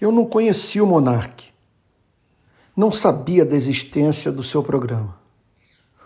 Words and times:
Eu 0.00 0.12
não 0.12 0.26
conhecia 0.26 0.84
o 0.84 0.86
monarque. 0.86 1.48
Não 2.76 2.92
sabia 2.92 3.44
da 3.44 3.56
existência 3.56 4.30
do 4.30 4.42
seu 4.42 4.62
programa. 4.62 5.16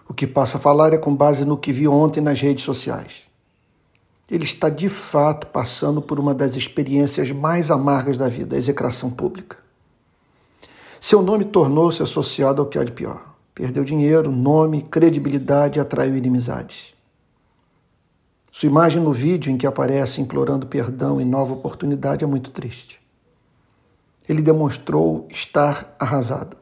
O 0.08 0.14
que 0.14 0.26
passa 0.26 0.56
a 0.56 0.60
falar 0.60 0.92
é 0.92 0.98
com 0.98 1.14
base 1.14 1.44
no 1.44 1.56
que 1.56 1.72
vi 1.72 1.88
ontem 1.88 2.20
nas 2.20 2.40
redes 2.40 2.64
sociais. 2.64 3.22
Ele 4.30 4.44
está 4.44 4.68
de 4.68 4.88
fato 4.88 5.48
passando 5.48 6.00
por 6.00 6.20
uma 6.20 6.32
das 6.32 6.54
experiências 6.54 7.32
mais 7.32 7.68
amargas 7.68 8.16
da 8.16 8.28
vida, 8.28 8.54
a 8.54 8.58
execração 8.58 9.10
pública. 9.10 9.58
Seu 11.00 11.20
nome 11.20 11.44
tornou-se 11.44 12.00
associado 12.02 12.62
ao 12.62 12.68
que 12.68 12.78
há 12.78 12.84
de 12.84 12.92
pior. 12.92 13.34
Perdeu 13.52 13.82
dinheiro, 13.82 14.30
nome, 14.30 14.82
credibilidade 14.82 15.78
e 15.78 15.80
atraiu 15.80 16.16
inimizades. 16.16 16.94
Sua 18.52 18.68
imagem 18.68 19.02
no 19.02 19.12
vídeo 19.12 19.50
em 19.50 19.56
que 19.58 19.66
aparece 19.66 20.20
implorando 20.20 20.66
perdão 20.66 21.20
e 21.20 21.24
nova 21.24 21.54
oportunidade 21.54 22.22
é 22.22 22.26
muito 22.26 22.50
triste. 22.50 22.99
Ele 24.30 24.42
demonstrou 24.42 25.26
estar 25.28 25.92
arrasado. 25.98 26.56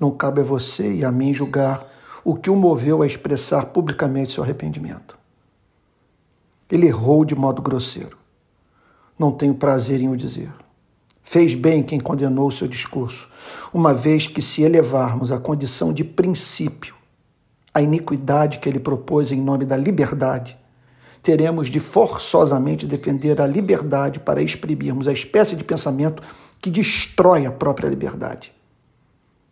Não 0.00 0.10
cabe 0.10 0.40
a 0.40 0.44
você 0.44 0.94
e 0.94 1.04
a 1.04 1.12
mim 1.12 1.30
julgar 1.30 1.86
o 2.24 2.34
que 2.34 2.48
o 2.48 2.56
moveu 2.56 3.02
a 3.02 3.06
expressar 3.06 3.66
publicamente 3.66 4.32
seu 4.32 4.42
arrependimento. 4.42 5.18
Ele 6.70 6.86
errou 6.86 7.22
de 7.22 7.34
modo 7.34 7.60
grosseiro. 7.60 8.16
Não 9.18 9.30
tenho 9.30 9.54
prazer 9.54 10.00
em 10.00 10.08
o 10.08 10.16
dizer. 10.16 10.50
Fez 11.22 11.54
bem 11.54 11.82
quem 11.82 12.00
condenou 12.00 12.50
seu 12.50 12.66
discurso, 12.66 13.30
uma 13.74 13.92
vez 13.92 14.26
que, 14.26 14.40
se 14.40 14.62
elevarmos 14.62 15.30
à 15.30 15.38
condição 15.38 15.92
de 15.92 16.02
princípio 16.02 16.94
a 17.74 17.82
iniquidade 17.82 18.58
que 18.58 18.70
ele 18.70 18.80
propôs 18.80 19.30
em 19.30 19.38
nome 19.42 19.66
da 19.66 19.76
liberdade, 19.76 20.56
teremos 21.26 21.68
de 21.68 21.80
forçosamente 21.80 22.86
defender 22.86 23.40
a 23.40 23.48
liberdade 23.48 24.20
para 24.20 24.40
exprimirmos 24.40 25.08
a 25.08 25.12
espécie 25.12 25.56
de 25.56 25.64
pensamento 25.64 26.22
que 26.62 26.70
destrói 26.70 27.44
a 27.44 27.50
própria 27.50 27.88
liberdade. 27.88 28.52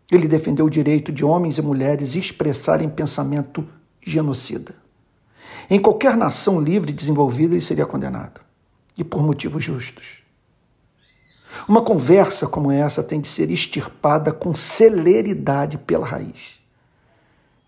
Ele 0.09 0.29
defendeu 0.29 0.67
o 0.67 0.71
direito 0.71 1.11
de 1.11 1.25
homens 1.25 1.59
e 1.59 1.63
mulheres 1.63 2.15
expressarem 2.15 2.89
pensamento 2.89 3.67
genocida. 4.01 4.77
Em 5.69 5.81
qualquer 5.81 6.17
nação 6.17 6.61
livre 6.61 6.93
e 6.93 6.95
desenvolvida, 6.95 7.55
ele 7.55 7.61
seria 7.61 7.87
condenado, 7.87 8.41
e 8.97 9.03
por 9.03 9.21
motivos 9.21 9.65
justos. 9.65 10.23
Uma 11.67 11.83
conversa 11.83 12.47
como 12.47 12.71
essa 12.71 13.03
tem 13.03 13.21
de 13.21 13.27
ser 13.27 13.51
extirpada 13.51 14.33
com 14.33 14.55
celeridade 14.55 15.77
pela 15.77 16.07
raiz. 16.07 16.64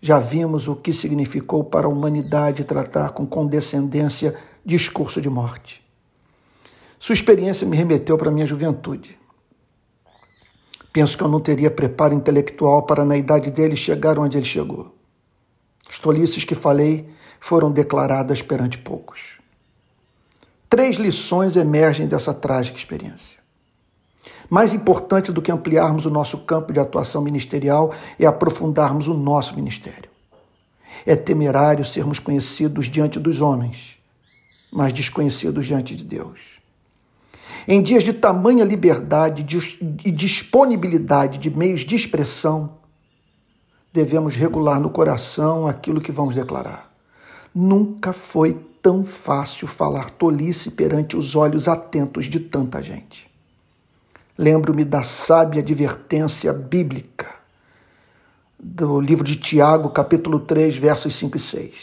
Já 0.01 0.19
vimos 0.19 0.67
o 0.67 0.75
que 0.75 0.93
significou 0.93 1.63
para 1.63 1.87
a 1.87 1.89
humanidade 1.89 2.63
tratar 2.63 3.09
com 3.09 3.25
condescendência 3.25 4.35
discurso 4.63 5.21
de 5.21 5.29
morte. 5.29 5.83
Sua 6.99 7.13
experiência 7.13 7.65
me 7.65 7.75
remeteu 7.75 8.17
para 8.17 8.31
minha 8.31 8.45
juventude. 8.45 9.17
Penso 10.91 11.17
que 11.17 11.23
eu 11.23 11.27
não 11.27 11.39
teria 11.39 11.69
preparo 11.69 12.13
intelectual 12.13 12.83
para, 12.83 13.05
na 13.05 13.17
idade 13.17 13.51
dele, 13.51 13.75
chegar 13.75 14.17
onde 14.17 14.37
ele 14.37 14.45
chegou. 14.45 14.95
As 15.87 15.99
tolices 15.99 16.43
que 16.43 16.55
falei 16.55 17.09
foram 17.39 17.71
declaradas 17.71 18.41
perante 18.41 18.77
poucos. 18.77 19.37
Três 20.69 20.97
lições 20.97 21.55
emergem 21.55 22.07
dessa 22.07 22.33
trágica 22.33 22.77
experiência. 22.77 23.37
Mais 24.49 24.73
importante 24.73 25.31
do 25.31 25.41
que 25.41 25.51
ampliarmos 25.51 26.05
o 26.05 26.09
nosso 26.09 26.39
campo 26.39 26.71
de 26.71 26.79
atuação 26.79 27.21
ministerial 27.21 27.93
é 28.19 28.25
aprofundarmos 28.25 29.07
o 29.07 29.13
nosso 29.13 29.55
ministério. 29.55 30.09
É 31.05 31.15
temerário 31.15 31.85
sermos 31.85 32.19
conhecidos 32.19 32.87
diante 32.87 33.19
dos 33.19 33.41
homens, 33.41 33.97
mas 34.71 34.93
desconhecidos 34.93 35.65
diante 35.65 35.95
de 35.95 36.03
Deus. 36.03 36.57
Em 37.67 37.81
dias 37.81 38.03
de 38.03 38.13
tamanha 38.13 38.63
liberdade 38.63 39.45
e 40.05 40.11
disponibilidade 40.11 41.37
de 41.37 41.49
meios 41.49 41.81
de 41.81 41.95
expressão, 41.95 42.77
devemos 43.91 44.35
regular 44.35 44.79
no 44.79 44.89
coração 44.89 45.67
aquilo 45.67 45.99
que 45.99 46.11
vamos 46.11 46.35
declarar. 46.35 46.93
Nunca 47.53 48.13
foi 48.13 48.53
tão 48.81 49.03
fácil 49.03 49.67
falar 49.67 50.11
tolice 50.11 50.71
perante 50.71 51.17
os 51.17 51.35
olhos 51.35 51.67
atentos 51.67 52.27
de 52.27 52.39
tanta 52.39 52.81
gente. 52.81 53.27
Lembro-me 54.37 54.85
da 54.85 55.01
sábia 55.01 55.63
advertência 55.63 56.53
bíblica 56.53 57.27
do 58.59 59.01
livro 59.01 59.23
de 59.23 59.35
Tiago, 59.35 59.89
capítulo 59.89 60.39
3, 60.39 60.77
versos 60.77 61.15
5 61.15 61.37
e 61.37 61.39
6. 61.39 61.73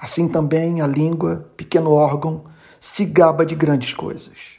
Assim 0.00 0.26
também 0.26 0.80
a 0.80 0.86
língua, 0.86 1.46
pequeno 1.54 1.90
órgão, 1.90 2.44
se 2.80 3.04
gaba 3.04 3.44
de 3.44 3.54
grandes 3.54 3.92
coisas. 3.92 4.58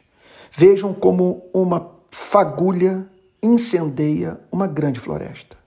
Vejam 0.51 0.94
como 0.94 1.50
uma 1.51 1.90
fagulha 2.12 3.07
incendeia 3.41 4.40
uma 4.52 4.67
grande 4.67 5.00
floresta. 5.00 5.57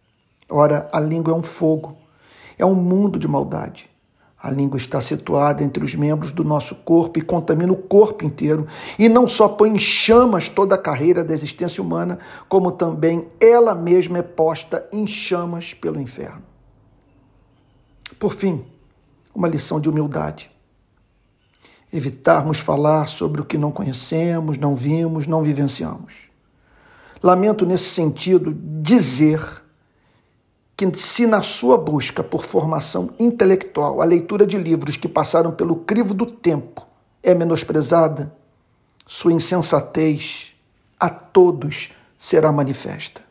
Ora, 0.48 0.88
a 0.92 1.00
língua 1.00 1.34
é 1.34 1.36
um 1.36 1.42
fogo, 1.42 1.96
é 2.56 2.64
um 2.64 2.76
mundo 2.76 3.18
de 3.18 3.26
maldade. 3.26 3.90
A 4.40 4.50
língua 4.50 4.76
está 4.76 5.00
situada 5.00 5.64
entre 5.64 5.84
os 5.84 5.96
membros 5.96 6.30
do 6.30 6.44
nosso 6.44 6.76
corpo 6.76 7.18
e 7.18 7.22
contamina 7.22 7.72
o 7.72 7.76
corpo 7.76 8.24
inteiro, 8.24 8.68
e 8.96 9.08
não 9.08 9.26
só 9.26 9.48
põe 9.48 9.70
em 9.70 9.78
chamas 9.78 10.48
toda 10.48 10.76
a 10.76 10.78
carreira 10.78 11.24
da 11.24 11.34
existência 11.34 11.82
humana, 11.82 12.20
como 12.48 12.70
também 12.70 13.26
ela 13.40 13.74
mesma 13.74 14.18
é 14.18 14.22
posta 14.22 14.88
em 14.92 15.06
chamas 15.08 15.74
pelo 15.74 16.00
inferno. 16.00 16.42
Por 18.18 18.32
fim, 18.32 18.64
uma 19.34 19.48
lição 19.48 19.80
de 19.80 19.88
humildade. 19.88 20.50
Evitarmos 21.92 22.58
falar 22.58 23.06
sobre 23.06 23.40
o 23.40 23.44
que 23.44 23.58
não 23.58 23.72
conhecemos, 23.72 24.56
não 24.56 24.76
vimos, 24.76 25.26
não 25.26 25.42
vivenciamos. 25.42 26.12
Lamento 27.20 27.66
nesse 27.66 27.90
sentido 27.90 28.54
dizer 28.54 29.40
que 30.78 30.96
se 30.96 31.26
na 31.26 31.42
sua 31.42 31.76
busca 31.76 32.22
por 32.22 32.44
formação 32.44 33.10
intelectual 33.18 34.00
a 34.00 34.04
leitura 34.04 34.46
de 34.46 34.56
livros 34.56 34.96
que 34.96 35.08
passaram 35.08 35.50
pelo 35.50 35.74
crivo 35.74 36.14
do 36.14 36.24
tempo 36.24 36.86
é 37.20 37.34
menosprezada, 37.34 38.32
sua 39.04 39.32
insensatez 39.32 40.54
a 41.00 41.10
todos 41.10 41.90
será 42.16 42.52
manifesta. 42.52 43.27